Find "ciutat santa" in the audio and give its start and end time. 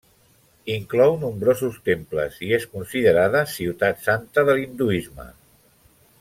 3.53-4.49